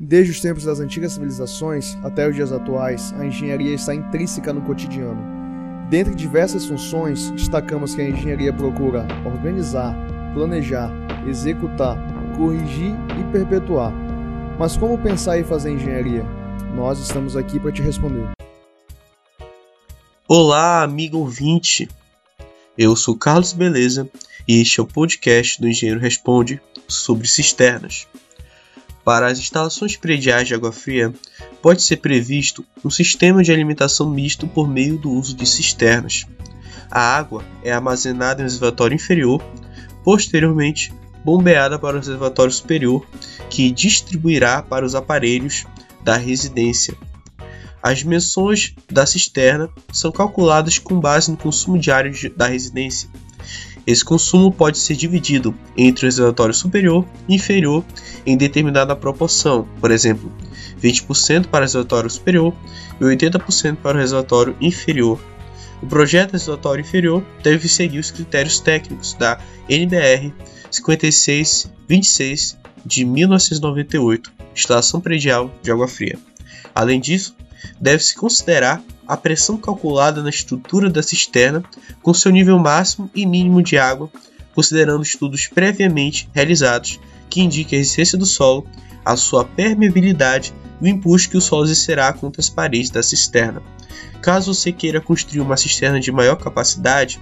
Desde 0.00 0.30
os 0.30 0.40
tempos 0.40 0.62
das 0.62 0.78
antigas 0.78 1.14
civilizações 1.14 1.98
até 2.04 2.28
os 2.28 2.34
dias 2.34 2.52
atuais, 2.52 3.12
a 3.18 3.26
engenharia 3.26 3.74
está 3.74 3.92
intrínseca 3.92 4.52
no 4.52 4.60
cotidiano. 4.60 5.20
Dentre 5.90 6.14
diversas 6.14 6.66
funções, 6.66 7.32
destacamos 7.32 7.96
que 7.96 8.02
a 8.02 8.08
engenharia 8.08 8.52
procura 8.52 9.04
organizar, 9.26 9.96
planejar, 10.34 10.92
executar, 11.26 11.98
corrigir 12.36 12.94
e 13.18 13.32
perpetuar. 13.32 13.92
Mas 14.56 14.76
como 14.76 14.96
pensar 14.98 15.36
e 15.36 15.42
fazer 15.42 15.72
engenharia? 15.72 16.24
Nós 16.76 17.00
estamos 17.00 17.36
aqui 17.36 17.58
para 17.58 17.72
te 17.72 17.82
responder. 17.82 18.28
Olá, 20.28 20.84
amigo 20.84 21.18
ouvinte. 21.18 21.88
Eu 22.76 22.94
sou 22.94 23.16
Carlos 23.16 23.52
Beleza 23.52 24.08
e 24.46 24.60
este 24.60 24.78
é 24.78 24.82
o 24.84 24.86
podcast 24.86 25.60
do 25.60 25.68
Engenheiro 25.68 25.98
Responde 25.98 26.60
sobre 26.86 27.26
cisternas. 27.26 28.06
Para 29.04 29.26
as 29.28 29.38
instalações 29.38 29.96
prediais 29.96 30.46
de 30.46 30.54
água 30.54 30.72
fria, 30.72 31.12
pode 31.62 31.82
ser 31.82 31.96
previsto 31.96 32.64
um 32.84 32.90
sistema 32.90 33.42
de 33.42 33.52
alimentação 33.52 34.10
misto 34.10 34.46
por 34.46 34.68
meio 34.68 34.98
do 34.98 35.10
uso 35.10 35.34
de 35.34 35.46
cisternas. 35.46 36.26
A 36.90 37.00
água 37.00 37.44
é 37.62 37.72
armazenada 37.72 38.38
no 38.38 38.48
reservatório 38.48 38.94
inferior, 38.94 39.42
posteriormente 40.04 40.92
bombeada 41.24 41.78
para 41.78 41.96
o 41.96 42.00
reservatório 42.00 42.52
superior, 42.52 43.06
que 43.50 43.70
distribuirá 43.70 44.62
para 44.62 44.84
os 44.84 44.94
aparelhos 44.94 45.66
da 46.02 46.16
residência. 46.16 46.94
As 47.82 47.98
dimensões 47.98 48.74
da 48.90 49.06
cisterna 49.06 49.68
são 49.92 50.10
calculadas 50.10 50.78
com 50.78 50.98
base 50.98 51.30
no 51.30 51.36
consumo 51.36 51.78
diário 51.78 52.12
da 52.36 52.46
residência. 52.46 53.08
Esse 53.86 54.04
consumo 54.04 54.52
pode 54.52 54.78
ser 54.78 54.96
dividido 54.96 55.54
entre 55.76 56.04
o 56.04 56.08
reservatório 56.08 56.52
superior 56.52 57.06
e 57.28 57.36
inferior 57.36 57.84
em 58.28 58.36
determinada 58.36 58.94
proporção, 58.94 59.66
por 59.80 59.90
exemplo, 59.90 60.30
20% 60.82 61.46
para 61.46 61.60
o 61.60 61.62
reservatório 61.62 62.10
superior 62.10 62.54
e 63.00 63.04
80% 63.04 63.76
para 63.76 63.96
o 63.96 64.00
reservatório 64.00 64.54
inferior. 64.60 65.18
O 65.82 65.86
projeto 65.86 66.32
reservatório 66.32 66.82
inferior 66.82 67.24
deve 67.42 67.68
seguir 67.68 67.98
os 67.98 68.10
critérios 68.10 68.60
técnicos 68.60 69.14
da 69.14 69.40
NBR 69.66 70.34
5626 70.70 72.58
de 72.84 73.04
1998, 73.06 74.30
instalação 74.54 75.00
predial 75.00 75.50
de 75.62 75.70
água 75.70 75.88
fria. 75.88 76.18
Além 76.74 77.00
disso, 77.00 77.34
deve-se 77.80 78.14
considerar 78.14 78.82
a 79.06 79.16
pressão 79.16 79.56
calculada 79.56 80.22
na 80.22 80.28
estrutura 80.28 80.90
da 80.90 81.02
cisterna 81.02 81.62
com 82.02 82.12
seu 82.12 82.30
nível 82.30 82.58
máximo 82.58 83.10
e 83.14 83.24
mínimo 83.24 83.62
de 83.62 83.78
água, 83.78 84.10
considerando 84.58 85.04
estudos 85.04 85.46
previamente 85.46 86.28
realizados 86.34 86.98
que 87.30 87.40
indiquem 87.40 87.76
a 87.76 87.80
resistência 87.80 88.18
do 88.18 88.26
solo, 88.26 88.66
a 89.04 89.14
sua 89.14 89.44
permeabilidade 89.44 90.52
e 90.82 90.84
o 90.84 90.88
impulso 90.88 91.30
que 91.30 91.36
o 91.36 91.40
solo 91.40 91.62
exercerá 91.62 92.12
contra 92.12 92.40
as 92.40 92.48
paredes 92.48 92.90
da 92.90 93.00
cisterna. 93.00 93.62
Caso 94.20 94.52
você 94.52 94.72
queira 94.72 95.00
construir 95.00 95.42
uma 95.42 95.56
cisterna 95.56 96.00
de 96.00 96.10
maior 96.10 96.34
capacidade, 96.34 97.20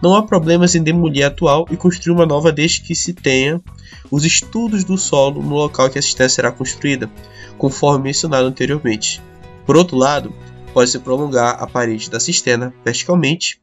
não 0.00 0.14
há 0.14 0.22
problemas 0.22 0.76
em 0.76 0.82
demolir 0.84 1.24
a 1.24 1.26
atual 1.26 1.66
e 1.72 1.76
construir 1.76 2.14
uma 2.14 2.24
nova 2.24 2.52
desde 2.52 2.82
que 2.82 2.94
se 2.94 3.12
tenha 3.12 3.60
os 4.08 4.24
estudos 4.24 4.84
do 4.84 4.96
solo 4.96 5.42
no 5.42 5.56
local 5.56 5.90
que 5.90 5.98
a 5.98 6.02
cisterna 6.02 6.28
será 6.28 6.52
construída, 6.52 7.10
conforme 7.58 8.04
mencionado 8.04 8.46
anteriormente. 8.46 9.20
Por 9.66 9.76
outro 9.76 9.96
lado, 9.96 10.32
pode-se 10.72 11.00
prolongar 11.00 11.60
a 11.60 11.66
parede 11.66 12.08
da 12.08 12.20
cisterna 12.20 12.72
verticalmente, 12.84 13.58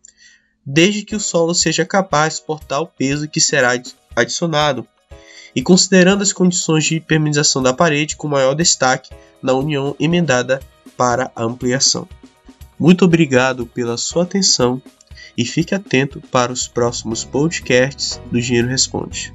desde 0.65 1.03
que 1.03 1.15
o 1.15 1.19
solo 1.19 1.53
seja 1.53 1.85
capaz 1.85 2.33
de 2.33 2.39
suportar 2.39 2.79
o 2.79 2.87
peso 2.87 3.27
que 3.27 3.41
será 3.41 3.71
adicionado, 4.15 4.87
e 5.55 5.61
considerando 5.61 6.23
as 6.23 6.33
condições 6.33 6.85
de 6.85 6.99
permeabilização 6.99 7.61
da 7.61 7.73
parede 7.73 8.15
com 8.15 8.27
maior 8.27 8.55
destaque 8.55 9.11
na 9.41 9.53
união 9.53 9.95
emendada 9.99 10.61
para 10.97 11.31
a 11.35 11.43
ampliação. 11.43 12.07
Muito 12.79 13.05
obrigado 13.05 13.65
pela 13.65 13.97
sua 13.97 14.23
atenção 14.23 14.81
e 15.37 15.45
fique 15.45 15.75
atento 15.75 16.21
para 16.31 16.51
os 16.51 16.67
próximos 16.67 17.23
podcasts 17.23 18.19
do 18.31 18.39
Engenheiro 18.39 18.67
Responde. 18.67 19.33